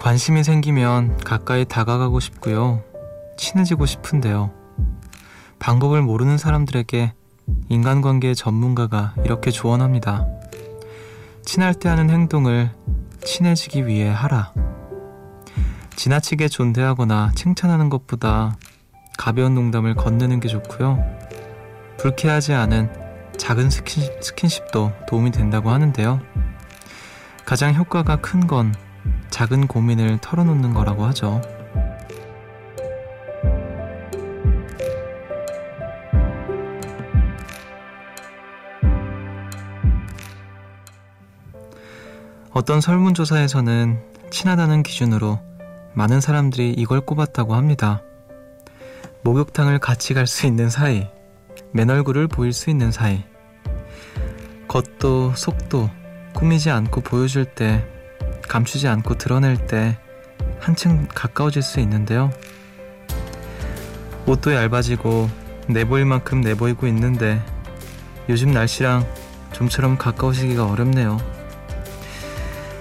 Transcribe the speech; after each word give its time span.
관심이 0.00 0.42
생기면 0.42 1.18
가까이 1.18 1.66
다가가고 1.66 2.20
싶고요. 2.20 2.82
친해지고 3.36 3.84
싶은데요. 3.84 4.50
방법을 5.58 6.00
모르는 6.00 6.38
사람들에게 6.38 7.12
인간관계 7.68 8.32
전문가가 8.32 9.14
이렇게 9.26 9.50
조언합니다. 9.50 10.26
친할 11.44 11.74
때 11.74 11.90
하는 11.90 12.08
행동을 12.08 12.70
친해지기 13.22 13.86
위해 13.86 14.08
하라. 14.08 14.54
지나치게 15.96 16.48
존대하거나 16.48 17.32
칭찬하는 17.34 17.90
것보다 17.90 18.56
가벼운 19.18 19.54
농담을 19.54 19.96
건네는 19.96 20.40
게 20.40 20.48
좋고요. 20.48 20.98
불쾌하지 21.98 22.54
않은 22.54 22.90
작은 23.36 23.68
스킨십, 23.68 24.24
스킨십도 24.24 24.92
도움이 25.06 25.30
된다고 25.30 25.68
하는데요. 25.68 26.20
가장 27.44 27.74
효과가 27.74 28.22
큰건 28.22 28.74
작은 29.30 29.66
고민을 29.66 30.18
털어놓는 30.18 30.74
거라고 30.74 31.04
하죠. 31.06 31.40
어떤 42.52 42.80
설문조사에서는 42.80 44.02
친하다는 44.30 44.82
기준으로 44.82 45.38
많은 45.94 46.20
사람들이 46.20 46.74
이걸 46.76 47.00
꼽았다고 47.00 47.54
합니다. 47.54 48.02
목욕탕을 49.22 49.78
같이 49.78 50.14
갈 50.14 50.26
수 50.26 50.46
있는 50.46 50.68
사이, 50.68 51.08
맨 51.72 51.90
얼굴을 51.90 52.28
보일 52.28 52.52
수 52.52 52.70
있는 52.70 52.90
사이, 52.90 53.22
겉도 54.68 55.34
속도 55.36 55.88
꾸미지 56.34 56.70
않고 56.70 57.00
보여줄 57.02 57.44
때, 57.44 57.86
감추지 58.48 58.88
않고 58.88 59.16
드러낼 59.18 59.56
때 59.56 59.98
한층 60.58 61.06
가까워질 61.14 61.62
수 61.62 61.80
있는데요. 61.80 62.30
옷도 64.26 64.54
얇아지고 64.54 65.28
내보일 65.66 66.04
만큼 66.04 66.40
내보이고 66.40 66.86
있는데 66.88 67.42
요즘 68.28 68.52
날씨랑 68.52 69.06
좀처럼 69.52 69.98
가까워지기가 69.98 70.66
어렵네요. 70.66 71.18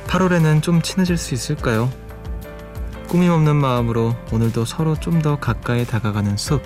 8월에는 0.07 0.61
좀 0.61 0.81
친해질 0.81 1.17
수 1.17 1.33
있을까요? 1.33 1.89
꾸밈 3.07 3.31
없는 3.31 3.55
마음으로 3.55 4.15
오늘도 4.31 4.65
서로 4.65 4.95
좀 4.99 5.21
더 5.21 5.39
가까이 5.39 5.85
다가가는 5.85 6.37
숲. 6.37 6.61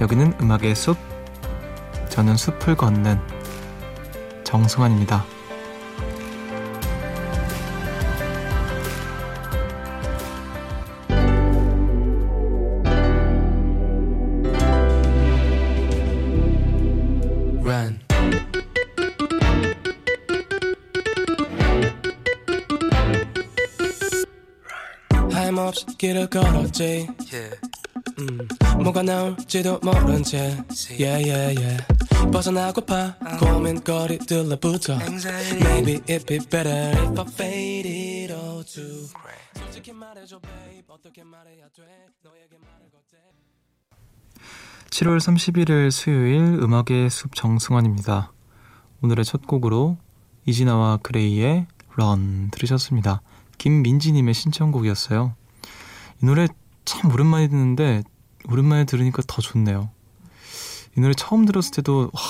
여기는 0.00 0.34
음악의 0.40 0.74
숲. 0.74 0.96
저는 2.08 2.36
숲을 2.36 2.74
걷는 2.76 3.20
정승환입니다. 4.44 5.35
없이 25.76 25.84
길을 25.98 26.28
걸었지 26.28 27.08
yeah. 27.32 27.60
음, 28.18 28.48
뭐가 28.82 29.02
나올지도 29.02 29.80
모른 29.82 30.22
채 30.22 30.56
yeah, 30.98 31.30
yeah, 31.30 31.60
yeah. 31.60 31.86
벗어나고파 32.32 33.16
uh. 33.20 33.38
고민거리들로부터 33.38 34.98
Maybe 35.60 36.00
it'd 36.08 36.26
be 36.26 36.38
better 36.38 36.96
if 36.96 37.20
I 37.20 37.26
faded 37.28 38.32
all 38.32 38.64
too 38.64 39.08
솔직히 39.54 39.92
말해줘 39.92 40.40
babe 40.40 40.86
어떻게 40.88 41.22
말해야 41.22 41.68
돼 41.68 41.82
너에게 42.22 42.56
말을 42.56 42.90
걸때 42.90 43.18
7월 44.90 45.18
31일 45.18 45.90
수요일 45.90 46.40
음악의 46.62 47.10
숲 47.10 47.34
정승환입니다. 47.34 48.32
오늘의 49.02 49.26
첫 49.26 49.46
곡으로 49.46 49.98
이진아와 50.46 50.98
그레이의 51.02 51.66
런 51.96 52.50
들으셨습니다. 52.50 53.20
김민지님의 53.58 54.32
신청곡이었어요. 54.32 55.34
이 56.22 56.26
노래 56.26 56.48
참 56.84 57.12
오랜만에 57.12 57.48
듣는데 57.48 58.02
오랜만에 58.48 58.84
들으니까 58.84 59.22
더 59.26 59.42
좋네요. 59.42 59.90
이 60.96 61.00
노래 61.00 61.14
처음 61.14 61.44
들었을 61.44 61.72
때도 61.72 62.10
와, 62.12 62.20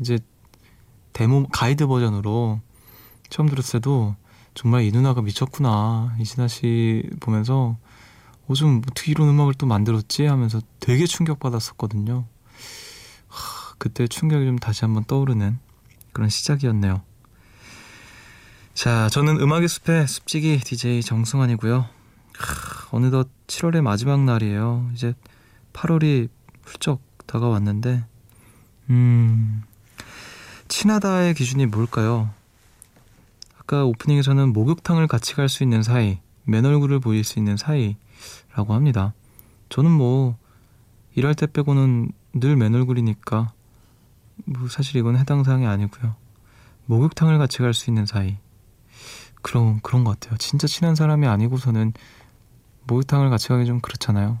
이제 0.00 0.18
데모 1.12 1.46
가이드 1.48 1.86
버전으로 1.86 2.60
처음 3.28 3.48
들었을 3.48 3.80
때도 3.80 4.16
정말 4.54 4.82
이 4.82 4.92
누나가 4.92 5.22
미쳤구나 5.22 6.16
이진아 6.18 6.48
씨 6.48 7.08
보면서 7.20 7.76
요즘 8.50 8.82
어떻게 8.90 9.12
이런 9.12 9.28
음악을 9.28 9.54
또 9.54 9.66
만들었지 9.66 10.26
하면서 10.26 10.60
되게 10.80 11.06
충격받았었거든요. 11.06 12.24
하, 13.28 13.74
그때 13.78 14.06
충격이 14.06 14.44
좀 14.44 14.58
다시 14.58 14.84
한번 14.84 15.04
떠오르는 15.04 15.58
그런 16.12 16.28
시작이었네요. 16.28 17.02
자, 18.74 19.08
저는 19.10 19.40
음악의 19.40 19.68
숲의 19.68 20.08
습지기 20.08 20.60
DJ 20.60 21.02
정승환이고요. 21.02 21.86
하, 22.38 22.81
어느덧 22.92 23.28
7월의 23.46 23.80
마지막 23.80 24.20
날이에요. 24.22 24.90
이제 24.94 25.14
8월이 25.72 26.28
훌쩍 26.62 27.00
다가왔는데, 27.26 28.04
음, 28.90 29.62
친하다의 30.68 31.34
기준이 31.34 31.66
뭘까요? 31.66 32.30
아까 33.58 33.84
오프닝에서는 33.84 34.52
목욕탕을 34.52 35.06
같이 35.06 35.34
갈 35.34 35.48
수 35.48 35.62
있는 35.62 35.82
사이, 35.82 36.18
맨 36.44 36.64
얼굴을 36.66 37.00
보일 37.00 37.24
수 37.24 37.38
있는 37.38 37.56
사이라고 37.56 38.74
합니다. 38.74 39.14
저는 39.70 39.90
뭐, 39.90 40.36
일할 41.14 41.34
때 41.34 41.46
빼고는 41.46 42.12
늘 42.34 42.56
맨 42.56 42.74
얼굴이니까, 42.74 43.52
뭐 44.44 44.68
사실 44.68 44.96
이건 44.96 45.16
해당 45.16 45.44
사항이 45.44 45.66
아니고요. 45.66 46.14
목욕탕을 46.86 47.38
같이 47.38 47.58
갈 47.58 47.72
수 47.72 47.88
있는 47.90 48.04
사이. 48.06 48.36
그런 49.40 49.80
그런 49.80 50.04
것 50.04 50.18
같아요. 50.20 50.36
진짜 50.38 50.66
친한 50.66 50.94
사람이 50.94 51.26
아니고서는 51.26 51.92
목욕탕을 52.84 53.30
같이 53.30 53.48
가기 53.48 53.66
좀 53.66 53.80
그렇잖아요. 53.80 54.40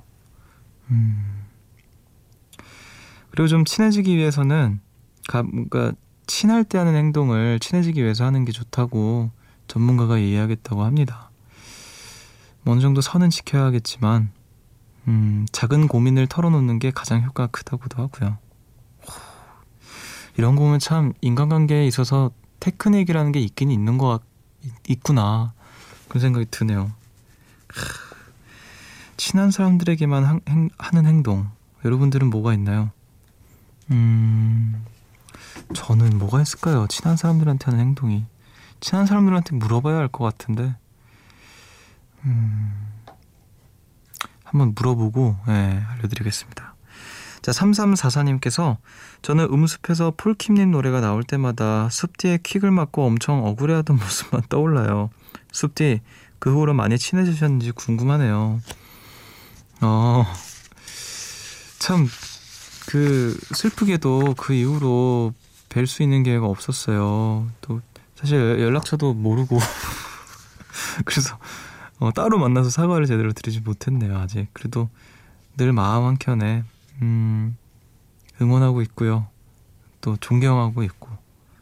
음. 0.90 1.42
그리고 3.30 3.48
좀 3.48 3.64
친해지기 3.64 4.16
위해서는 4.16 4.80
가, 5.28 5.42
뭔가 5.42 5.92
친할 6.26 6.64
때 6.64 6.78
하는 6.78 6.94
행동을 6.94 7.58
친해지기 7.60 8.02
위해서 8.02 8.24
하는 8.24 8.44
게 8.44 8.52
좋다고 8.52 9.30
전문가가 9.68 10.18
이해하겠다고 10.18 10.84
합니다. 10.84 11.30
뭐 12.62 12.72
어느 12.74 12.80
정도 12.80 13.00
선은 13.00 13.30
지켜야겠지만 13.30 14.30
음, 15.08 15.46
작은 15.50 15.88
고민을 15.88 16.26
털어놓는 16.26 16.78
게 16.78 16.90
가장 16.90 17.22
효과가 17.22 17.48
크다고도 17.48 18.02
하고요. 18.02 18.38
이런 20.36 20.56
거 20.56 20.62
보면 20.62 20.78
참 20.78 21.12
인간관계에 21.20 21.86
있어서 21.86 22.30
테크닉이라는 22.60 23.32
게 23.32 23.40
있긴 23.40 23.70
있는 23.70 23.98
것 23.98 24.08
같, 24.08 24.22
있구나 24.88 25.52
그런 26.08 26.20
생각이 26.20 26.46
드네요. 26.50 26.92
친한 29.22 29.52
사람들에게만 29.52 30.24
한, 30.24 30.40
행, 30.48 30.68
하는 30.78 31.06
행동 31.06 31.48
여러분들은 31.84 32.28
뭐가 32.28 32.54
있나요? 32.54 32.90
음 33.92 34.84
저는 35.74 36.18
뭐가 36.18 36.42
있을까요? 36.42 36.88
친한 36.88 37.16
사람들한테 37.16 37.66
하는 37.66 37.78
행동이 37.78 38.24
친한 38.80 39.06
사람들한테 39.06 39.54
물어봐야 39.54 39.96
할 39.96 40.08
것 40.08 40.24
같은데 40.24 40.74
음 42.24 42.88
한번 44.42 44.74
물어보고 44.74 45.36
네, 45.46 45.84
알려드리겠습니다. 45.90 46.74
자, 47.42 47.52
3344님께서 47.52 48.76
저는 49.22 49.44
음습에서 49.52 50.14
폴킴님 50.16 50.72
노래가 50.72 51.00
나올 51.00 51.22
때마다 51.22 51.88
숲 51.90 52.18
뒤에 52.18 52.38
킥을 52.42 52.72
맞고 52.72 53.06
엄청 53.06 53.44
억울해하던 53.46 53.96
모습만 54.02 54.42
떠올라요. 54.48 55.10
숲 55.52 55.76
뒤 55.76 56.00
그 56.40 56.52
후로 56.52 56.74
많이 56.74 56.98
친해지셨는지 56.98 57.70
궁금하네요. 57.70 58.60
어, 59.82 60.24
참, 61.78 62.06
그, 62.86 63.36
슬프게도 63.52 64.34
그 64.38 64.54
이후로 64.54 65.34
뵐 65.68 65.86
수 65.86 66.02
있는 66.02 66.22
기회가 66.22 66.46
없었어요. 66.46 67.50
또, 67.60 67.80
사실 68.14 68.60
연락처도 68.60 69.14
모르고. 69.14 69.58
그래서, 71.04 71.36
어, 71.98 72.12
따로 72.12 72.38
만나서 72.38 72.70
사과를 72.70 73.06
제대로 73.06 73.32
드리지 73.32 73.60
못했네요, 73.60 74.16
아직. 74.18 74.46
그래도 74.52 74.88
늘 75.56 75.72
마음 75.72 76.04
한켠에 76.04 76.62
음, 77.02 77.56
응원하고 78.40 78.82
있고요. 78.82 79.26
또 80.00 80.16
존경하고 80.16 80.82
있고. 80.84 81.08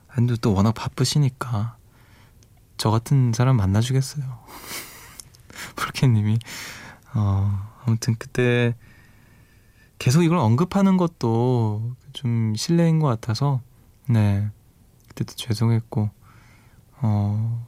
근데 0.08 0.34
또 0.40 0.52
워낙 0.52 0.72
바쁘시니까 0.72 1.76
저 2.76 2.90
같은 2.90 3.32
사람 3.32 3.56
만나주겠어요. 3.56 4.24
폴케님이 5.76 6.38
어, 7.14 7.69
아무튼 7.84 8.16
그때 8.18 8.74
계속 9.98 10.22
이걸 10.22 10.38
언급하는 10.38 10.96
것도 10.96 11.94
좀 12.12 12.54
실례인 12.56 12.98
것 12.98 13.06
같아서 13.08 13.60
네 14.08 14.48
그때도 15.08 15.34
죄송했고 15.34 16.10
어. 17.02 17.66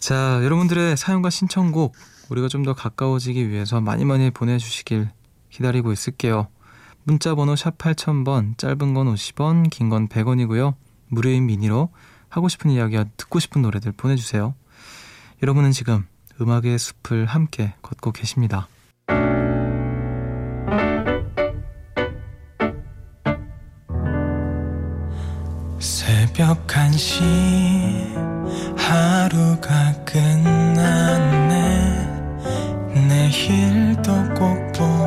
자 0.00 0.38
자, 0.38 0.40
여러분들의 0.44 0.96
사연과 0.96 1.30
신청곡 1.30 1.94
우리가 2.28 2.48
좀 2.48 2.64
더 2.64 2.74
가까워지기 2.74 3.48
위해서 3.50 3.80
많이 3.80 4.04
많이 4.04 4.30
보내주시길 4.30 5.08
기다리고 5.50 5.92
있을게요. 5.92 6.48
문자 7.04 7.34
번호 7.34 7.56
샵 7.56 7.76
8000번, 7.78 8.56
짧은 8.58 8.94
건 8.94 9.12
50원, 9.14 9.70
긴 9.70 9.88
건 9.90 10.08
100원이고요. 10.08 10.74
무료인 11.08 11.46
미니로 11.46 11.90
하고 12.28 12.48
싶은 12.48 12.70
이야기와 12.70 13.04
듣고 13.16 13.38
싶은 13.38 13.62
노래들 13.62 13.92
보내주세요. 13.92 14.54
여러분은 15.42 15.72
지금 15.72 16.06
음악의 16.40 16.78
숲을 16.78 17.26
함께 17.26 17.74
걷고 17.82 18.12
계십니다. 18.12 18.68
새벽 25.78 26.66
1시 26.66 27.22
하루가 28.76 29.92
끝났네 30.04 31.52
내일도 33.08 34.12
꼭 34.34 34.72
보 34.72 35.01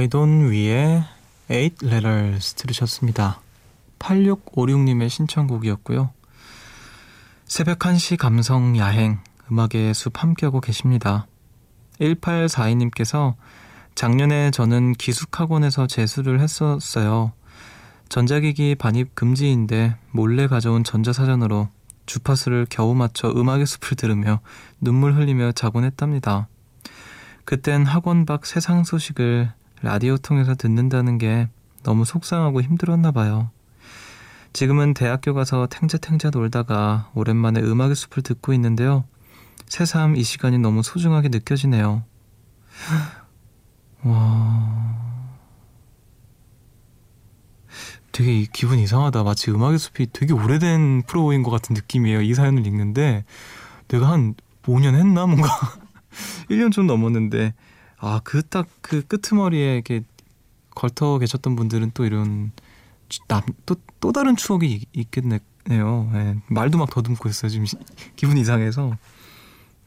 와이돈 0.00 0.50
위의 0.50 1.04
8 1.48 1.56
Letters 1.82 2.54
들으셨습니다. 2.54 3.42
8656님의 3.98 5.10
신청곡이었고요. 5.10 6.10
새벽 7.44 7.80
1시 7.80 8.16
감성 8.16 8.78
야행 8.78 9.18
음악의 9.50 9.92
숲 9.92 10.22
함께하고 10.22 10.62
계십니다. 10.62 11.26
1842님께서 12.00 13.34
작년에 13.94 14.50
저는 14.52 14.94
기숙학원에서 14.94 15.86
재수를 15.86 16.40
했었어요. 16.40 17.32
전자기기 18.08 18.76
반입 18.76 19.14
금지인데 19.14 19.96
몰래 20.12 20.46
가져온 20.46 20.82
전자사전으로 20.82 21.68
주파수를 22.06 22.66
겨우 22.70 22.94
맞춰 22.94 23.28
음악의 23.28 23.66
숲을 23.66 23.98
들으며 23.98 24.40
눈물 24.80 25.14
흘리며 25.14 25.52
자곤 25.52 25.84
했답니다. 25.84 26.48
그땐 27.44 27.84
학원 27.84 28.24
밖 28.24 28.46
세상 28.46 28.84
소식을 28.84 29.52
라디오 29.82 30.18
통해서 30.18 30.54
듣는다는 30.54 31.18
게 31.18 31.48
너무 31.82 32.04
속상하고 32.04 32.60
힘들었나 32.60 33.12
봐요. 33.12 33.50
지금은 34.52 34.94
대학교 34.94 35.32
가서 35.32 35.68
탱자탱자 35.68 36.30
놀다가 36.30 37.10
오랜만에 37.14 37.60
음악의 37.60 37.94
숲을 37.94 38.22
듣고 38.22 38.52
있는데요. 38.54 39.04
새삼 39.66 40.16
이 40.16 40.22
시간이 40.22 40.58
너무 40.58 40.82
소중하게 40.82 41.28
느껴지네요. 41.28 42.02
와. 44.02 45.00
되게 48.12 48.46
기분 48.52 48.78
이상하다. 48.80 49.22
마치 49.22 49.50
음악의 49.50 49.78
숲이 49.78 50.08
되게 50.12 50.34
오래된 50.34 51.04
프로인 51.06 51.42
것 51.42 51.50
같은 51.50 51.74
느낌이에요. 51.74 52.20
이 52.20 52.34
사연을 52.34 52.66
읽는데 52.66 53.24
내가 53.88 54.10
한 54.10 54.34
5년 54.64 54.94
했나 54.94 55.26
뭔가 55.26 55.48
1년 56.50 56.72
좀 56.72 56.86
넘었는데 56.86 57.54
아 58.00 58.20
그 58.24 58.42
딱그 58.42 58.78
그 58.80 59.06
끄트머리에 59.06 59.74
이렇게 59.74 60.02
걸터 60.74 61.18
계셨던 61.18 61.56
분들은 61.56 61.92
또 61.94 62.04
이런 62.04 62.52
또또 63.28 63.80
또 64.00 64.12
다른 64.12 64.36
추억이 64.36 64.86
있겠네요. 64.92 65.40
네, 66.12 66.36
말도 66.48 66.78
막 66.78 66.90
더듬고 66.90 67.28
있어요. 67.28 67.50
지금 67.50 67.66
기분 68.16 68.38
이상해서. 68.38 68.96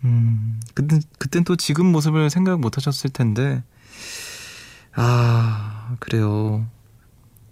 음, 0.06 0.60
그때 0.74 1.00
그땐 1.18 1.44
또 1.44 1.56
지금 1.56 1.92
모습을 1.92 2.30
생각 2.30 2.60
못 2.60 2.78
하셨을 2.78 3.10
텐데. 3.10 3.64
아, 4.96 5.96
그래요. 6.00 6.68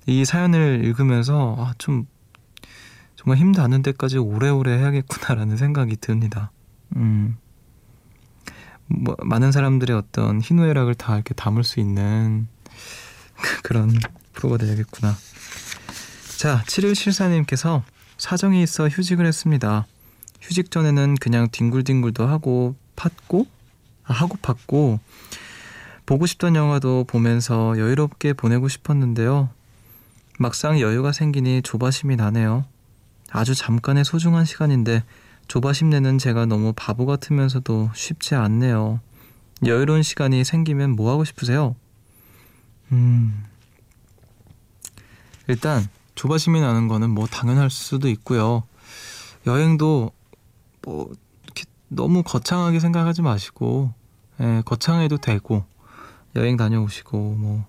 이 0.06 0.25
사연을 0.25 0.84
읽으면서 0.84 1.56
아, 1.57 1.74
좀 1.78 2.06
정말 3.16 3.38
힘 3.38 3.52
닿는 3.52 3.81
데까지 3.81 4.18
오래오래 4.18 4.78
해야겠구나라는 4.78 5.57
생각이 5.57 5.96
듭니다. 5.98 6.52
음. 6.96 7.38
뭐, 9.00 9.16
많은 9.24 9.52
사람들의 9.52 9.96
어떤 9.96 10.42
희노애락을 10.42 10.96
다 10.96 11.16
이렇게 11.16 11.34
담을 11.34 11.64
수 11.64 11.80
있는 11.80 12.48
그런 13.64 13.92
프로가 14.34 14.58
되야겠구나. 14.58 15.16
자, 16.38 16.64
7174님께서 16.68 17.84
사정이 18.18 18.62
있어 18.64 18.88
휴직을 18.88 19.26
했습니다. 19.26 19.86
휴직 20.42 20.72
전에는 20.72 21.16
그냥 21.16 21.50
뒹굴뒹굴도 21.52 22.28
하고 22.28 22.76
팠고 22.96 23.48
아, 24.04 24.14
하고 24.14 24.38
팠고 24.42 25.00
보고 26.06 26.26
싶던 26.26 26.56
영화도 26.56 27.06
보면서 27.06 27.78
여유롭게 27.78 28.34
보내고 28.34 28.68
싶었는데요. 28.68 29.50
막상 30.40 30.80
여유가 30.80 31.12
생기니 31.12 31.62
조바심이 31.62 32.16
나네요. 32.16 32.66
아주 33.30 33.56
잠깐의 33.56 34.04
소중한 34.04 34.44
시간인데 34.44 35.04
조바심 35.48 35.90
내는 35.90 36.18
제가 36.18 36.45
너무 36.45 36.74
바보 36.76 37.06
같으면서도 37.06 37.92
쉽지 37.94 38.36
않네요. 38.36 39.00
여유로운 39.66 40.02
시간이 40.02 40.44
생기면 40.44 40.92
뭐 40.92 41.12
하고 41.12 41.24
싶으세요? 41.24 41.76
음. 42.92 43.45
일단 45.48 45.88
조바심이 46.16 46.62
나는 46.62 46.88
거는 46.88 47.10
뭐 47.10 47.28
당연할 47.28 47.69
수도 47.69 48.10
있고요. 48.10 48.64
여행도 49.45 50.12
뭐 50.83 51.12
이렇게 51.44 51.66
너무 51.88 52.24
거창하게 52.24 52.80
생각하지 52.80 53.21
마시고 53.21 53.94
예, 54.40 54.62
거창해도 54.66 55.18
되고 55.18 55.66
여행 56.36 56.57
다녀오시고 56.57 57.36
뭐 57.36 57.66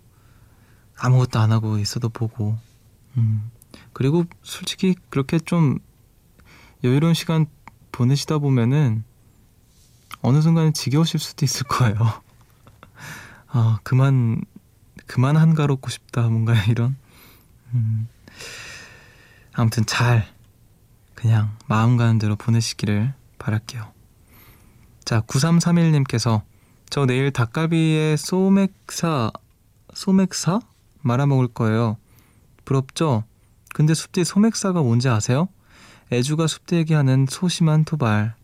아무것도 0.96 1.38
안 1.38 1.52
하고 1.52 1.78
있어도 1.78 2.08
보고. 2.08 2.56
음. 3.16 3.50
그리고 3.92 4.24
솔직히 4.42 4.94
그렇게 5.10 5.38
좀 5.38 5.78
여유로운 6.84 7.14
시간 7.14 7.46
보내시다 7.92 8.38
보면은 8.38 9.04
어느 10.22 10.40
순간에 10.40 10.72
지겨우실 10.72 11.20
수도 11.20 11.44
있을 11.44 11.66
거예요. 11.66 11.96
아, 13.48 13.78
그만, 13.82 14.42
그만 15.06 15.36
한가롭고 15.36 15.90
싶다. 15.90 16.22
뭔가 16.22 16.54
이런. 16.66 16.96
음. 17.74 18.08
아무튼 19.52 19.84
잘, 19.86 20.26
그냥 21.14 21.56
마음 21.66 21.96
가는 21.96 22.18
대로 22.18 22.36
보내시기를 22.36 23.12
바랄게요. 23.38 23.92
자, 25.04 25.20
9331님께서 25.20 26.42
저 26.88 27.06
내일 27.06 27.30
닭갈비에 27.30 28.16
소맥사, 28.16 29.30
소맥사? 29.94 30.60
말아먹을 31.00 31.48
거예요. 31.48 31.96
부럽죠? 32.64 33.24
근데 33.74 33.94
숲디 33.94 34.24
소맥사가 34.24 34.82
뭔지 34.82 35.08
아세요? 35.08 35.48
애주가 36.12 36.46
숲디 36.46 36.76
얘기하는 36.76 37.26
소심한 37.28 37.84
토발. 37.84 38.34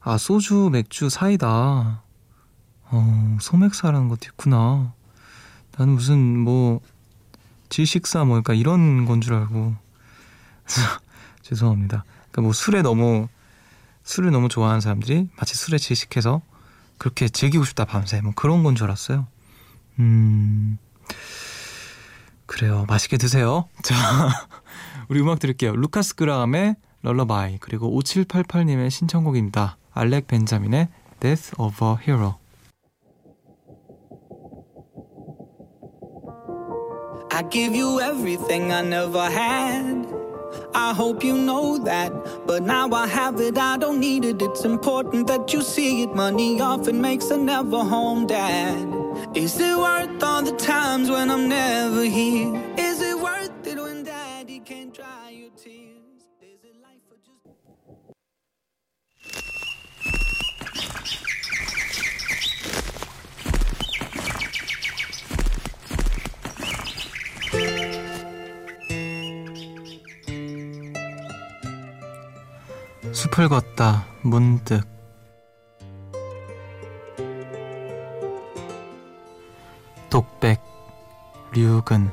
아, 0.00 0.18
소주, 0.18 0.68
맥주, 0.70 1.08
사이다. 1.08 2.02
어, 2.92 3.38
소맥사라는 3.40 4.08
것도 4.08 4.20
있구나. 4.26 4.92
나는 5.78 5.94
무슨 5.94 6.38
뭐 6.38 6.80
질식사 7.70 8.24
뭐 8.24 8.40
그러니까 8.40 8.54
이런 8.54 9.06
건 9.06 9.20
줄 9.20 9.34
알고 9.34 9.74
죄송합니다. 11.42 12.04
그러니까 12.30 12.42
뭐 12.42 12.52
술에 12.52 12.82
너무 12.82 13.28
술을 14.02 14.30
너무 14.30 14.48
좋아하는 14.48 14.80
사람들이 14.80 15.28
마치 15.36 15.54
술에 15.54 15.78
질식해서 15.78 16.42
그렇게 16.98 17.28
즐기고 17.28 17.64
싶다 17.64 17.84
밤새 17.84 18.20
뭐 18.20 18.32
그런 18.34 18.62
건 18.62 18.74
줄 18.74 18.84
알았어요. 18.86 19.26
음. 20.00 20.78
그래요. 22.46 22.84
맛있게 22.88 23.16
드세요. 23.16 23.68
자, 23.82 23.94
우리 25.08 25.20
음악 25.20 25.38
들을게요. 25.38 25.76
루카스 25.76 26.16
그라함의 26.16 26.76
럴러바이 27.02 27.58
그리고 27.58 27.90
5788님의 28.00 28.90
신청곡입니다. 28.90 29.76
알렉 29.92 30.26
벤자민의 30.26 30.88
Death 31.20 31.54
of 31.60 31.84
a 31.84 31.94
Hero. 32.00 32.34
숲을 73.12 73.48
걷다 73.48 74.06
문득. 74.22 74.86
독백 80.08 80.60
류근. 81.52 82.10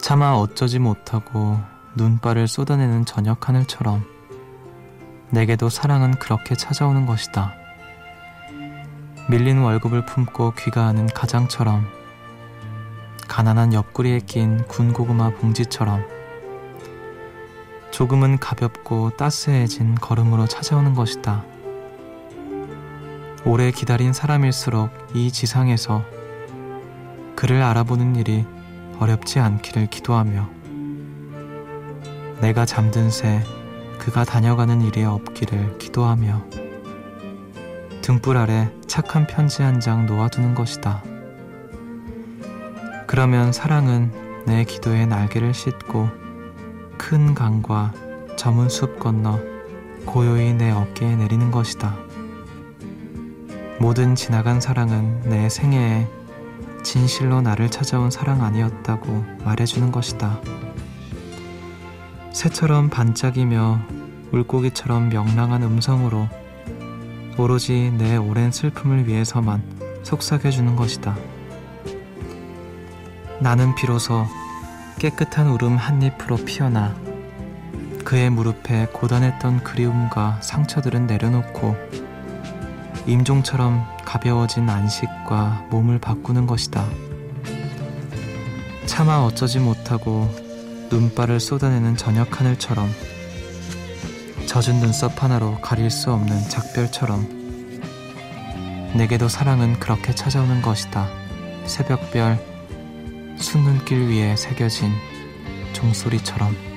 차마 0.00 0.32
어쩌지 0.32 0.78
못하고 0.78 1.58
눈발을 1.96 2.48
쏟아내는 2.48 3.04
저녁 3.04 3.48
하늘처럼 3.48 4.04
내게도 5.30 5.68
사랑은 5.68 6.12
그렇게 6.12 6.54
찾아오는 6.54 7.06
것이다. 7.06 7.54
밀린 9.28 9.58
월급을 9.58 10.04
품고 10.04 10.54
귀가하는 10.58 11.06
가장처럼 11.06 11.86
가난한 13.26 13.72
옆구리에 13.72 14.20
낀 14.26 14.64
군고구마 14.68 15.30
봉지처럼 15.30 16.04
조금은 17.90 18.38
가볍고 18.38 19.16
따스해진 19.16 19.94
걸음으로 19.94 20.46
찾아오는 20.46 20.94
것이다. 20.94 21.44
오래 23.46 23.70
기다린 23.70 24.12
사람일수록 24.12 24.90
이 25.14 25.30
지상에서 25.30 26.04
그를 27.36 27.62
알아보는 27.62 28.16
일이 28.16 28.44
어렵지 28.98 29.38
않기를 29.38 29.86
기도하며 29.86 30.63
내가 32.40 32.66
잠든 32.66 33.10
새 33.10 33.42
그가 33.98 34.24
다녀가는 34.24 34.80
일이 34.82 35.04
없기를 35.04 35.78
기도하며 35.78 36.44
등불 38.02 38.36
아래 38.36 38.70
착한 38.86 39.26
편지 39.26 39.62
한 39.62 39.80
장 39.80 40.06
놓아두는 40.06 40.54
것이다. 40.54 41.02
그러면 43.06 43.52
사랑은 43.52 44.12
내 44.46 44.64
기도에 44.64 45.06
날개를 45.06 45.54
싣고 45.54 46.08
큰 46.98 47.34
강과 47.34 47.92
저문 48.36 48.68
숲 48.68 48.98
건너 48.98 49.40
고요히 50.04 50.52
내 50.52 50.70
어깨에 50.70 51.16
내리는 51.16 51.50
것이다. 51.50 51.96
모든 53.80 54.14
지나간 54.14 54.60
사랑은 54.60 55.22
내 55.22 55.48
생애에 55.48 56.06
진실로 56.82 57.40
나를 57.40 57.70
찾아온 57.70 58.10
사랑 58.10 58.42
아니었다고 58.42 59.24
말해주는 59.44 59.90
것이다. 59.90 60.40
새처럼 62.34 62.90
반짝이며 62.90 63.80
물고기처럼 64.32 65.08
명랑한 65.08 65.62
음성으로 65.62 66.28
오로지 67.38 67.92
내 67.96 68.16
오랜 68.16 68.50
슬픔을 68.50 69.06
위해서만 69.06 69.62
속삭여주는 70.02 70.74
것이다. 70.74 71.16
나는 73.38 73.76
비로소 73.76 74.26
깨끗한 74.98 75.46
울음 75.46 75.76
한 75.76 76.02
잎으로 76.02 76.36
피어나 76.38 76.96
그의 78.04 78.30
무릎에 78.30 78.88
고단했던 78.92 79.62
그리움과 79.62 80.40
상처들은 80.42 81.06
내려놓고 81.06 81.76
임종처럼 83.06 83.86
가벼워진 84.04 84.68
안식과 84.68 85.68
몸을 85.70 86.00
바꾸는 86.00 86.48
것이다. 86.48 86.84
차마 88.86 89.18
어쩌지 89.18 89.60
못하고 89.60 90.43
눈발을 90.90 91.40
쏟아내는 91.40 91.96
저녁 91.96 92.40
하늘처럼 92.40 92.90
젖은 94.46 94.80
눈썹 94.80 95.22
하나로 95.22 95.60
가릴 95.60 95.90
수 95.90 96.12
없는 96.12 96.48
작별처럼 96.48 97.44
내게도 98.94 99.28
사랑은 99.28 99.80
그렇게 99.80 100.14
찾아오는 100.14 100.62
것이다. 100.62 101.08
새벽별 101.66 102.38
숲눈길 103.36 104.08
위에 104.08 104.36
새겨진 104.36 104.92
종소리처럼 105.72 106.73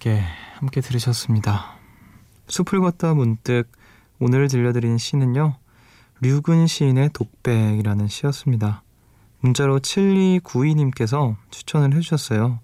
그대에게 0.00 0.22
함께 0.54 0.80
들으셨습니다. 0.80 1.76
숲을 2.48 2.80
걷다 2.80 3.14
문득 3.14 3.70
오늘 4.18 4.48
들려드린 4.48 4.98
시는요. 4.98 5.56
류근 6.20 6.66
시인의 6.66 7.10
독백이라는 7.12 8.08
시였습니다. 8.08 8.82
문자로 9.40 9.78
7292님께서 9.78 11.36
추천을 11.50 11.94
해주셨어요. 11.94 12.58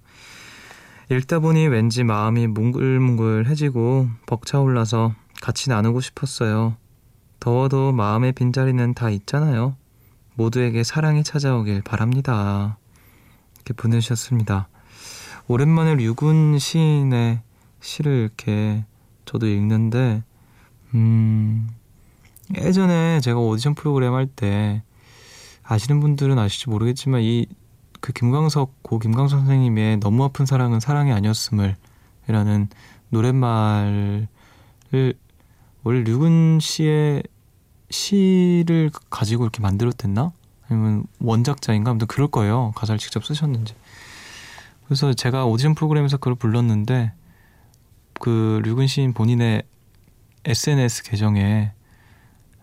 읽다 1.11 1.38
보니 1.38 1.69
왠지 1.69 2.02
마음이 2.02 2.49
뭉글뭉글해지고 2.49 4.09
벅차올라서 4.26 5.14
같이 5.40 5.71
나누고 5.71 6.00
싶었어요. 6.00 6.76
더워도 7.38 7.93
마음의 7.93 8.33
빈자리는 8.33 8.95
다 8.95 9.11
있잖아요. 9.11 9.76
모두에게 10.35 10.83
사랑이 10.83 11.23
찾아오길 11.23 11.83
바랍니다. 11.83 12.78
이렇게 13.55 13.73
보내주셨습니다. 13.75 14.69
오랜만에 15.48 15.94
류군 15.94 16.58
시인의 16.58 17.40
시를 17.80 18.12
이렇게 18.12 18.84
저도 19.24 19.46
읽는데, 19.46 20.22
음, 20.94 21.68
예전에 22.56 23.20
제가 23.20 23.38
오디션 23.38 23.74
프로그램 23.74 24.14
할 24.14 24.26
때 24.26 24.82
아시는 25.64 26.00
분들은 26.00 26.38
아실지 26.38 26.70
모르겠지만 26.70 27.22
이 27.22 27.46
그 28.00 28.12
김광석 28.12 28.82
고 28.82 28.98
김광석 28.98 29.40
선생님의 29.40 29.98
너무 29.98 30.22
아픈 30.24 30.46
사랑은 30.46 30.78
사랑이 30.80 31.12
아니었음을 31.12 31.74
이라는 32.28 32.68
노랫말을 33.08 34.28
원래 35.82 36.00
류근 36.04 36.58
씨의 36.60 37.22
시를 37.90 38.90
가지고 39.10 39.44
이렇게 39.44 39.60
만들었댔나? 39.60 40.32
아니면 40.68 41.04
원작자인가? 41.20 41.90
아무튼 41.92 42.06
그럴 42.06 42.28
거예요. 42.28 42.72
가사를 42.76 42.98
직접 42.98 43.24
쓰셨는지. 43.24 43.74
그래서 44.87 45.12
제가 45.12 45.45
오디션 45.47 45.75
프로그램에서 45.75 46.16
그걸 46.16 46.35
불렀는데 46.37 47.12
그 48.21 48.61
류근 48.64 48.87
시인 48.87 49.12
본인의 49.12 49.62
SNS 50.45 51.02
계정에 51.05 51.73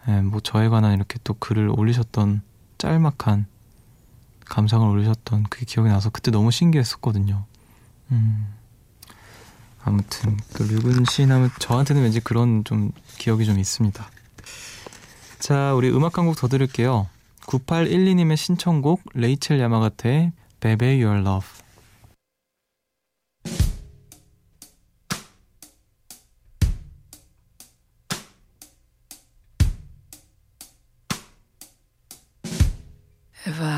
예, 0.07 0.21
뭐 0.21 0.39
저에 0.39 0.69
관한 0.69 0.93
이렇게 0.95 1.19
또 1.23 1.33
글을 1.33 1.69
올리셨던 1.77 2.41
짤막한 2.77 3.45
감상을 4.45 4.85
올리셨던 4.87 5.43
그게 5.43 5.65
기억이 5.65 5.89
나서 5.89 6.09
그때 6.09 6.31
너무 6.31 6.51
신기했었거든요. 6.51 7.45
음. 8.11 8.47
아무튼 9.85 10.37
그 10.53 10.63
류근 10.63 11.05
시인 11.09 11.31
하면 11.31 11.49
저한테는 11.59 12.03
왠지 12.03 12.19
그런 12.19 12.63
좀 12.63 12.91
기억이 13.17 13.45
좀 13.45 13.59
있습니다. 13.59 14.05
자, 15.39 15.73
우리 15.73 15.89
음악 15.89 16.17
한 16.17 16.25
곡 16.25 16.35
더 16.37 16.47
들을게요. 16.47 17.07
9812님의 17.41 18.37
신청곡 18.37 19.01
레이첼 19.13 19.59
야마가테의 19.59 20.31
Baby 20.61 21.03
Your 21.03 21.19
Love. 21.19 21.47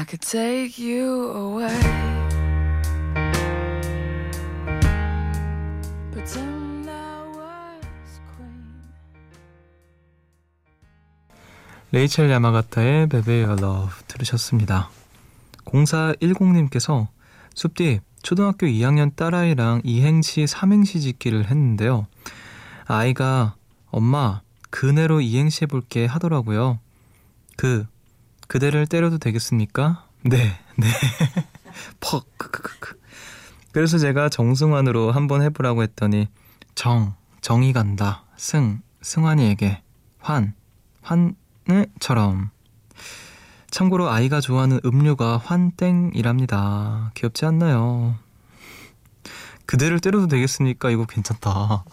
Could 0.06 0.22
take 0.22 0.78
you 0.78 1.32
away, 1.32 1.66
I 1.66 2.60
queen. 8.36 8.62
레이첼 11.92 12.30
야마가타의 12.30 13.08
Your 13.12 13.62
Love 13.62 14.04
들으셨습니다. 14.08 14.90
0410님께서 15.66 17.08
숲디 17.56 18.02
초등학교 18.22 18.68
2학년 18.68 19.16
딸아이랑 19.16 19.82
이행시 19.84 20.46
삼행시 20.46 21.02
짓기를 21.02 21.46
했는데요. 21.50 22.06
아이가 22.86 23.56
엄마 23.90 24.42
그네로 24.70 25.22
이행시 25.22 25.64
해볼게 25.64 26.06
하더라고요. 26.06 26.80
그 27.56 27.88
그대를 28.48 28.88
때려도 28.88 29.18
되겠습니까? 29.18 30.08
네, 30.24 30.60
네. 30.78 30.88
퍽, 32.00 32.26
크크크크. 32.38 33.00
그래서 33.72 33.98
제가 33.98 34.30
정승환으로 34.30 35.12
한번 35.12 35.42
해보라고 35.42 35.84
했더니 35.84 36.28
정, 36.76 37.16
정이 37.42 37.74
간다. 37.74 38.24
승, 38.38 38.82
승환이에게 39.02 39.82
환, 40.20 40.54
환을처럼. 41.02 42.50
참고로 43.70 44.10
아이가 44.10 44.40
좋아하는 44.40 44.80
음료가 44.86 45.38
환땡이랍니다. 45.38 47.12
귀엽지 47.16 47.46
않나요? 47.46 48.16
그대를 49.66 50.00
때려도 50.00 50.28
되겠습니까? 50.28 50.90
이거 50.90 51.06
괜찮다. 51.06 51.84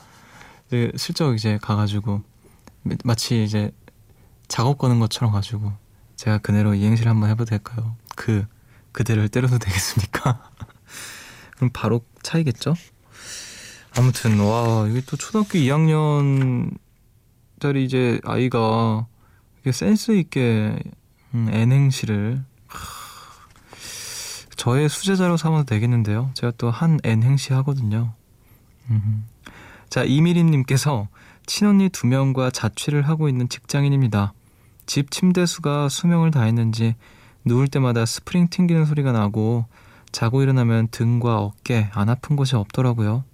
네, 0.71 0.93
슬쩍 0.97 1.35
이제 1.35 1.59
가가지고 1.61 2.23
마치 3.05 3.43
이제 3.43 3.73
작업 4.49 4.79
거는 4.79 5.01
것처럼 5.01 5.33
가지고 5.33 5.73
제가 6.23 6.39
그대로 6.39 6.73
이행시를 6.73 7.11
한번 7.11 7.31
해봐도 7.31 7.47
될까요? 7.47 7.97
그 8.15 8.47
그대를 8.93 9.29
때려도 9.29 9.59
되겠습니까? 9.59 10.53
그럼 11.57 11.71
바로 11.73 12.05
차이겠죠? 12.23 12.75
아무튼 13.99 14.39
와 14.39 14.87
이게 14.89 15.01
또 15.05 15.17
초등학교 15.17 15.59
2학년짜리 15.59 16.71
이제 17.85 18.21
아이가 18.23 19.09
이게 19.63 19.73
센스 19.73 20.13
있게 20.13 20.79
음, 21.35 21.49
N행시를 21.51 22.45
저의 24.55 24.89
수제자로 24.89 25.37
삼아도 25.37 25.65
되겠는데요. 25.65 26.31
제가 26.35 26.53
또 26.57 26.71
한 26.71 27.01
N행시 27.03 27.53
하거든요. 27.55 28.15
음. 28.91 29.27
자, 29.89 30.05
이미림님께서 30.05 31.09
친언니 31.47 31.89
두 31.89 32.07
명과 32.07 32.53
자취를 32.53 33.09
하고 33.09 33.29
있는 33.29 33.49
직장인입니다. 33.49 34.35
집 34.87 35.11
침대 35.11 35.47
수가 35.47 35.89
수명을 35.89 36.31
다했는지 36.31 36.95
누울 37.45 37.69
때마다 37.69 38.07
스프링 38.07 38.49
튕기는 38.49 38.85
소리가 38.85 39.13
나고 39.13 39.67
자고 40.13 40.43
일어나면 40.43 40.89
등과 40.91 41.39
어깨 41.39 41.89
안 41.93 42.09
아픈 42.09 42.37
곳이 42.37 42.55
없더라고요. 42.57 43.25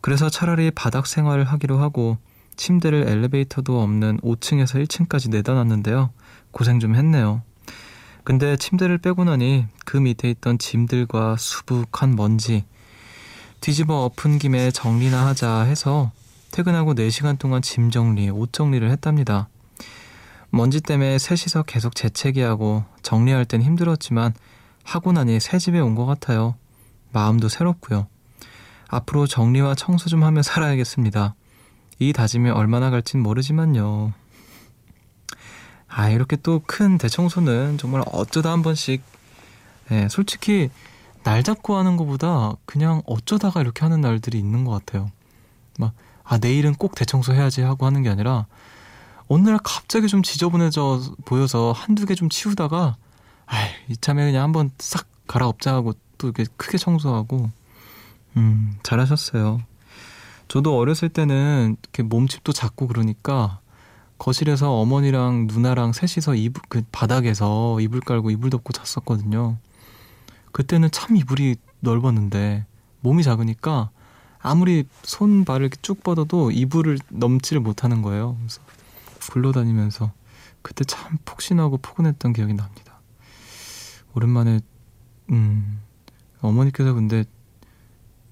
그래서 0.00 0.30
차라리 0.30 0.70
바닥 0.70 1.06
생활을 1.06 1.44
하기로 1.44 1.78
하고 1.78 2.16
침대를 2.56 3.08
엘리베이터도 3.08 3.80
없는 3.80 4.18
5층에서 4.20 4.84
1층까지 4.84 5.30
내다 5.30 5.54
놨는데요. 5.54 6.10
고생 6.50 6.80
좀 6.80 6.94
했네요. 6.94 7.42
근데 8.24 8.56
침대를 8.56 8.98
빼고 8.98 9.24
나니 9.24 9.66
그 9.84 9.96
밑에 9.96 10.30
있던 10.30 10.58
짐들과 10.58 11.36
수북한 11.38 12.16
먼지 12.16 12.64
뒤집어 13.60 14.04
엎은 14.04 14.38
김에 14.38 14.70
정리나 14.70 15.26
하자 15.26 15.62
해서 15.62 16.12
퇴근하고 16.50 16.94
4시간 16.94 17.38
동안 17.38 17.62
짐 17.62 17.90
정리, 17.90 18.28
옷 18.30 18.52
정리를 18.52 18.90
했답니다. 18.90 19.48
먼지 20.50 20.80
때문에 20.80 21.18
셋이서 21.18 21.62
계속 21.64 21.94
재채기하고 21.94 22.84
정리할 23.02 23.44
땐 23.44 23.62
힘들었지만 23.62 24.34
하고 24.84 25.12
나니 25.12 25.38
새 25.40 25.58
집에 25.58 25.78
온 25.80 25.94
것 25.94 26.06
같아요. 26.06 26.54
마음도 27.12 27.48
새롭고요. 27.48 28.06
앞으로 28.88 29.26
정리와 29.26 29.74
청소 29.74 30.08
좀 30.08 30.24
하며 30.24 30.42
살아야겠습니다. 30.42 31.34
이 32.00 32.12
다짐이 32.12 32.50
얼마나 32.50 32.90
갈진 32.90 33.20
모르지만요. 33.20 34.12
아, 35.88 36.08
이렇게 36.08 36.36
또 36.36 36.60
큰 36.66 36.98
대청소는 36.98 37.78
정말 37.78 38.02
어쩌다 38.12 38.52
한 38.52 38.62
번씩, 38.62 39.02
예, 39.90 40.08
솔직히 40.08 40.70
날 41.24 41.42
잡고 41.42 41.76
하는 41.76 41.96
것보다 41.96 42.52
그냥 42.64 43.02
어쩌다가 43.06 43.60
이렇게 43.60 43.80
하는 43.82 44.00
날들이 44.00 44.38
있는 44.38 44.64
것 44.64 44.70
같아요. 44.72 45.10
막, 45.78 45.92
아, 46.24 46.38
내일은 46.38 46.74
꼭 46.74 46.94
대청소 46.94 47.34
해야지 47.34 47.60
하고 47.62 47.86
하는 47.86 48.02
게 48.02 48.08
아니라, 48.08 48.46
어느 49.32 49.48
날 49.48 49.58
갑자기 49.62 50.08
좀 50.08 50.22
지저분해져 50.24 51.02
보여서 51.24 51.70
한두 51.70 52.04
개 52.04 52.14
좀 52.16 52.28
치우다가, 52.28 52.96
아이, 53.46 53.68
이참에 53.88 54.24
그냥 54.24 54.42
한번 54.42 54.70
싹 54.78 55.06
갈아엎자 55.28 55.72
하고 55.72 55.92
또 56.18 56.26
이렇게 56.26 56.46
크게 56.56 56.78
청소하고, 56.78 57.48
음, 58.36 58.76
잘하셨어요. 58.82 59.62
저도 60.48 60.76
어렸을 60.76 61.08
때는 61.08 61.76
이렇게 61.80 62.02
몸집도 62.02 62.52
작고 62.52 62.88
그러니까 62.88 63.60
거실에서 64.18 64.72
어머니랑 64.80 65.46
누나랑 65.48 65.92
셋이서 65.92 66.34
이불, 66.34 66.62
그 66.68 66.82
바닥에서 66.90 67.80
이불 67.80 68.00
깔고 68.00 68.32
이불 68.32 68.50
덮고 68.50 68.72
잤었거든요. 68.72 69.58
그때는 70.50 70.90
참 70.90 71.16
이불이 71.16 71.54
넓었는데 71.78 72.66
몸이 73.00 73.22
작으니까 73.22 73.90
아무리 74.40 74.84
손 75.04 75.44
발을 75.44 75.70
쭉 75.82 76.02
뻗어도 76.02 76.50
이불을 76.50 76.98
넘지를 77.10 77.60
못하는 77.62 78.02
거예요. 78.02 78.36
그래서 78.40 78.60
굴러다니면서 79.20 80.12
그때 80.62 80.84
참 80.84 81.18
폭신하고 81.24 81.78
포근했던 81.78 82.32
기억이 82.32 82.54
납니다. 82.54 83.00
오랜만에 84.14 84.60
음 85.30 85.80
어머니께서 86.40 86.92
근데 86.92 87.24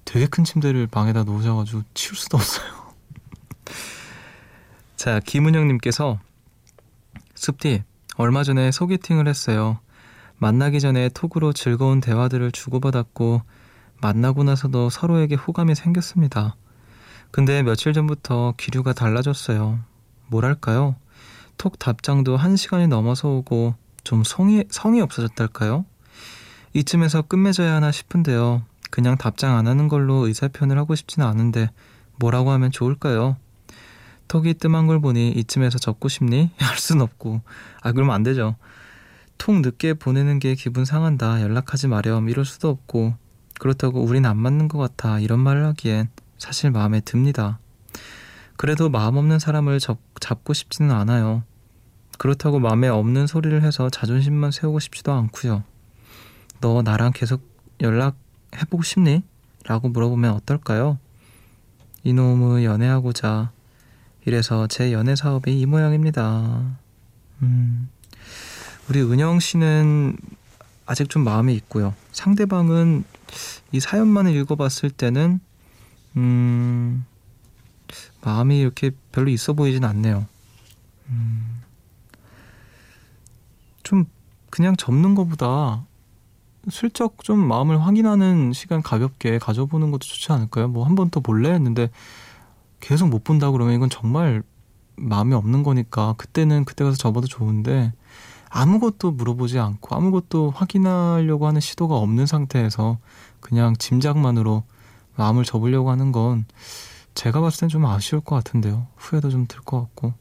되게 0.05 0.25
큰 0.25 0.43
침대를 0.43 0.87
방에다 0.87 1.23
놓으셔가지고 1.23 1.83
치울 1.93 2.15
수도 2.15 2.37
없어요. 2.37 2.67
자, 4.95 5.19
김은영님께서 5.19 6.19
숲디 7.35 7.83
얼마 8.17 8.43
전에 8.43 8.71
소개팅을 8.71 9.27
했어요. 9.27 9.79
만나기 10.37 10.79
전에 10.79 11.09
톡으로 11.09 11.53
즐거운 11.53 11.99
대화들을 12.01 12.51
주고받았고 12.51 13.41
만나고 14.01 14.43
나서도 14.43 14.89
서로에게 14.89 15.35
호감이 15.35 15.75
생겼습니다. 15.75 16.55
근데 17.31 17.61
며칠 17.61 17.93
전부터 17.93 18.55
기류가 18.57 18.93
달라졌어요. 18.93 19.79
뭐랄까요? 20.29 20.95
톡 21.57 21.77
답장도 21.77 22.37
한 22.37 22.55
시간이 22.55 22.87
넘어서 22.87 23.29
오고 23.29 23.75
좀 24.03 24.23
성이, 24.23 24.63
성이 24.69 25.01
없어졌달까요? 25.01 25.85
이쯤에서 26.73 27.23
끝맺어야 27.23 27.73
하나 27.75 27.91
싶은데요. 27.91 28.63
그냥 28.91 29.17
답장 29.17 29.55
안 29.57 29.67
하는 29.67 29.87
걸로 29.87 30.27
의사표현을 30.27 30.77
하고 30.77 30.95
싶지는 30.95 31.27
않은데 31.27 31.69
뭐라고 32.17 32.51
하면 32.51 32.71
좋을까요? 32.71 33.37
톡이 34.27 34.53
뜸한 34.53 34.87
걸 34.87 34.99
보니 35.01 35.31
이쯤에서 35.31 35.79
적고 35.79 36.07
싶니? 36.07 36.51
할 36.59 36.77
순 36.77 37.01
없고 37.01 37.41
아 37.81 37.91
그러면 37.91 38.15
안 38.15 38.23
되죠. 38.23 38.55
톡 39.37 39.61
늦게 39.61 39.93
보내는 39.95 40.39
게 40.39 40.55
기분 40.55 40.85
상한다. 40.85 41.41
연락하지 41.41 41.87
마렴. 41.87 42.29
이럴 42.29 42.45
수도 42.45 42.69
없고 42.69 43.15
그렇다고 43.59 44.01
우린 44.01 44.25
안 44.25 44.37
맞는 44.37 44.67
것 44.67 44.77
같아. 44.77 45.19
이런 45.19 45.39
말을 45.39 45.65
하기엔 45.65 46.09
사실 46.37 46.71
마음에 46.71 46.99
듭니다. 47.01 47.59
그래도 48.59 48.89
마음 48.89 49.15
없는 49.15 49.39
사람을 49.39 49.79
접, 49.79 49.99
잡고 50.19 50.51
싶지는 50.51 50.91
않아요. 50.91 51.43
그렇다고 52.17 52.59
마음에 52.59 52.89
없는 52.89 53.25
소리를 53.25 53.63
해서 53.63 53.89
자존심만 53.89 54.51
세우고 54.51 54.79
싶지도 54.79 55.13
않고요. 55.13 55.63
너 56.59 56.81
나랑 56.81 57.13
계속 57.15 57.41
연락해보고 57.79 58.83
싶니? 58.83 59.23
라고 59.63 59.87
물어보면 59.87 60.33
어떨까요? 60.33 60.99
이놈의 62.03 62.65
연애하고자 62.65 63.53
이래서 64.25 64.67
제 64.67 64.91
연애 64.91 65.15
사업이 65.15 65.57
이 65.57 65.65
모양입니다. 65.65 66.61
음, 67.41 67.89
우리 68.89 69.01
은영 69.01 69.39
씨는 69.39 70.17
아직 70.85 71.09
좀 71.09 71.23
마음이 71.23 71.53
있고요. 71.55 71.93
상대방은 72.11 73.05
이 73.71 73.79
사연만을 73.79 74.35
읽어봤을 74.35 74.89
때는 74.89 75.39
음, 76.17 77.05
마음이 78.21 78.59
이렇게 78.59 78.91
별로 79.11 79.29
있어 79.29 79.53
보이진 79.53 79.83
않네요. 79.85 80.25
음, 81.09 81.61
좀 83.83 84.05
그냥 84.49 84.75
접는 84.75 85.15
것보다 85.15 85.85
슬쩍 86.69 87.23
좀 87.23 87.39
마음을 87.39 87.81
확인하는 87.81 88.51
시간 88.53 88.81
가볍게 88.81 89.39
가져보는 89.39 89.91
것도 89.91 89.99
좋지 90.01 90.31
않을까요? 90.33 90.67
뭐 90.67 90.85
한 90.85 90.95
번 90.95 91.09
더 91.09 91.19
볼래 91.21 91.49
했는데 91.51 91.89
계속 92.79 93.07
못 93.09 93.23
본다 93.23 93.51
그러면 93.51 93.73
이건 93.75 93.89
정말 93.89 94.43
마음이 94.97 95.33
없는 95.33 95.63
거니까 95.63 96.13
그때는 96.17 96.65
그때 96.65 96.83
가서 96.83 96.97
접어도 96.97 97.27
좋은데 97.27 97.93
아무것도 98.49 99.11
물어보지 99.11 99.59
않고 99.59 99.95
아무것도 99.95 100.51
확인하려고 100.51 101.47
하는 101.47 101.61
시도가 101.61 101.95
없는 101.95 102.25
상태에서 102.25 102.97
그냥 103.39 103.75
짐작만으로 103.77 104.63
마음을 105.15 105.43
접으려고 105.45 105.91
하는 105.91 106.11
건 106.11 106.45
제가 107.19 107.41
봤을 107.41 107.59
땐 107.61 107.69
좀 107.69 107.85
아쉬울 107.85 108.21
것 108.21 108.35
같은데요. 108.37 108.87
후회도 108.95 109.29
좀 109.29 109.45
들 109.45 109.59
것 109.61 109.81
같고 109.81 110.13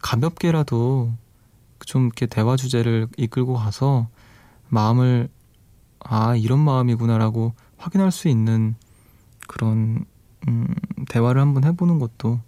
가볍게라도 0.00 1.12
좀 1.80 2.06
이렇게 2.06 2.24
대화 2.24 2.56
주제를 2.56 3.06
이끌고 3.18 3.52
가서 3.54 4.08
마음을 4.68 5.28
아 6.00 6.34
이런 6.34 6.60
마음이구나라고 6.60 7.52
확인할 7.76 8.12
수 8.12 8.28
있는 8.28 8.76
그런 9.46 10.06
음, 10.48 10.66
대화를 11.10 11.38
한번 11.42 11.64
해보는 11.64 11.98
것도 11.98 12.40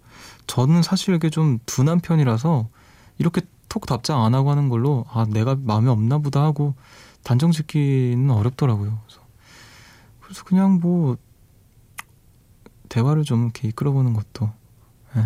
저는 0.46 0.82
사실 0.82 1.14
이게 1.14 1.28
좀 1.28 1.58
둔한 1.66 2.00
편이라서 2.00 2.68
이렇게 3.18 3.42
톡 3.68 3.84
답장 3.84 4.24
안 4.24 4.34
하고 4.34 4.50
하는 4.50 4.70
걸로 4.70 5.04
아 5.12 5.26
내가 5.28 5.56
마음에 5.60 5.90
없나 5.90 6.16
보다 6.18 6.42
하고 6.42 6.74
단정 7.22 7.50
짓기는 7.52 8.30
어렵더라고요. 8.30 8.98
그래서, 9.04 9.20
그래서 10.22 10.44
그냥 10.44 10.80
뭐 10.80 11.18
대화를 12.88 13.24
좀 13.24 13.44
이렇게 13.44 13.68
이끌어보는 13.68 14.12
것도 14.14 14.50
예. 15.16 15.24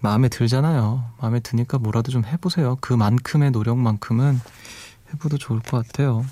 마음에 0.00 0.28
들잖아요. 0.28 1.12
마음에 1.20 1.40
드니까 1.40 1.78
뭐라도 1.78 2.10
좀 2.10 2.24
해보세요. 2.24 2.76
그만큼의 2.80 3.52
노력만큼은 3.52 4.40
해봐도 5.12 5.38
좋을 5.38 5.60
것 5.60 5.86
같아요. 5.86 6.24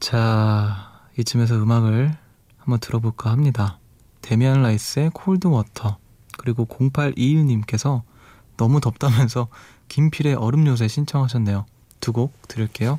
자, 0.00 1.02
이쯤에서 1.18 1.56
음악을 1.56 2.16
한번 2.58 2.80
들어볼까 2.80 3.30
합니다. 3.30 3.78
Damien 4.22 4.62
Rice의 4.62 5.10
Cold 5.14 5.46
Water 5.46 5.98
그리고 6.38 6.64
0821님께서 6.66 8.02
너무 8.56 8.80
덥다면서 8.80 9.48
김필의 9.88 10.34
얼음 10.34 10.66
요새 10.66 10.88
신청하셨네요. 10.88 11.66
두 12.00 12.12
곡 12.12 12.32
들을게요. 12.48 12.98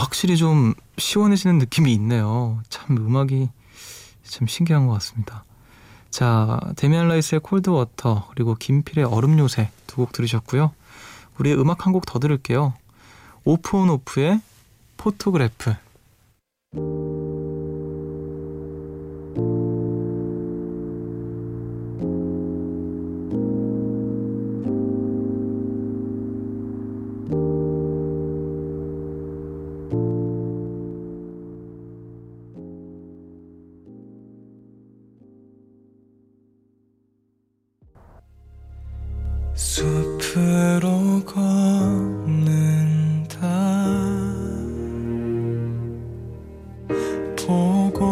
확실히 0.00 0.36
좀 0.36 0.72
시원해지는 0.98 1.58
느낌이 1.58 1.92
있네요. 1.94 2.60
참 2.70 2.96
음악이 2.96 3.48
참 4.24 4.46
신기한 4.46 4.86
것 4.86 4.94
같습니다. 4.94 5.44
자, 6.10 6.58
Damien 6.76 7.08
Rice의 7.08 7.40
Cold 7.40 7.70
Water 7.70 8.28
그리고 8.30 8.54
김필의 8.54 9.04
얼음 9.04 9.38
요새 9.38 9.70
두 9.86 9.96
곡 9.96 10.12
들으셨고요. 10.12 10.72
우리 11.38 11.52
음악 11.52 11.86
한 11.86 11.92
곡 11.92 12.06
더 12.06 12.18
들을게요. 12.18 12.74
offonoff의 13.44 14.40
Photograph. 14.96 15.74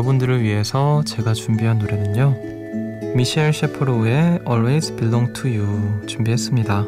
여러분들을 0.00 0.42
위해서 0.42 1.02
제가 1.04 1.34
준비한 1.34 1.78
노래는요. 1.78 2.34
미셸 3.14 3.52
셰퍼로우의 3.52 4.40
Always 4.48 4.96
Belong 4.96 5.32
to 5.34 5.50
You 5.50 6.06
준비했습니다. 6.06 6.86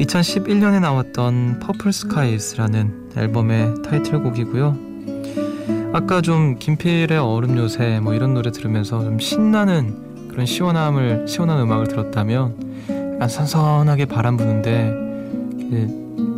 2011년에 0.00 0.80
나왔던 0.80 1.60
Purple 1.60 1.88
Skies라는 1.90 3.10
앨범의 3.16 3.82
타이틀곡이고요. 3.84 4.78
아까 5.92 6.22
좀 6.22 6.56
김필의 6.58 7.18
얼음 7.18 7.58
요새 7.58 8.00
뭐 8.00 8.14
이런 8.14 8.32
노래 8.32 8.50
들으면서 8.50 9.04
좀 9.04 9.18
신나는 9.18 10.28
그런 10.28 10.46
시원함을 10.46 11.28
시원한 11.28 11.60
음악을 11.60 11.88
들었다면 11.88 13.14
약간 13.14 13.28
선선하게 13.28 14.06
바람 14.06 14.38
부는데 14.38 14.94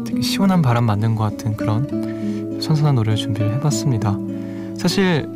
되게 0.07 0.21
시원한 0.23 0.61
바람 0.61 0.85
맞는 0.85 1.15
것 1.15 1.23
같은 1.23 1.57
그런 1.57 2.59
선선한 2.61 2.97
노래를 2.97 3.17
준비를 3.17 3.55
해봤습니다. 3.55 4.19
사실 4.77 5.36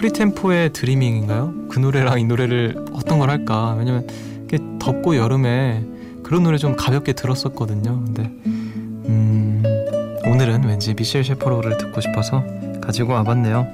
프리템포의 0.00 0.72
드리밍인가요? 0.72 1.52
그 1.68 1.78
노래랑 1.78 2.20
이 2.20 2.24
노래를 2.24 2.74
어떤 2.94 3.18
걸 3.18 3.28
할까? 3.28 3.76
왜냐면 3.78 4.06
덥고 4.80 5.14
여름에 5.14 5.84
그런 6.22 6.42
노래 6.42 6.56
좀 6.56 6.74
가볍게 6.74 7.12
들었었거든요. 7.12 8.02
근데 8.06 8.22
음, 8.46 9.62
오늘은 10.24 10.64
왠지 10.64 10.94
미셸 10.94 11.22
셰퍼로를 11.22 11.76
듣고 11.76 12.00
싶어서 12.00 12.42
가지고 12.80 13.12
와봤네요. 13.12 13.66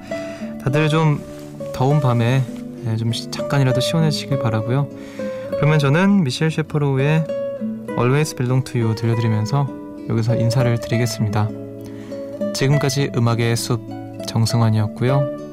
다들 0.65 0.89
좀 0.89 1.23
더운 1.73 2.01
밤에 2.01 2.43
네, 2.83 2.97
좀 2.97 3.13
잠깐이라도 3.13 3.81
시원해지길 3.81 4.41
바라고요. 4.41 4.89
그러면 5.53 5.79
저는 5.79 6.25
미셸 6.25 6.51
셰퍼로우의 6.51 7.25
Always 7.91 8.35
Belong 8.35 8.65
to 8.65 8.81
You 8.81 8.97
들려드리면서 8.97 9.69
여기서 10.09 10.35
인사를 10.35 10.77
드리겠습니다. 10.81 11.49
지금까지 12.53 13.13
음악의 13.17 13.55
숲 13.55 13.81
정승환이었고요. 14.27 15.46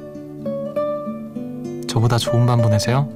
저보다 1.93 2.17
좋은 2.17 2.47
밤 2.47 2.59
보내세요. 2.59 3.07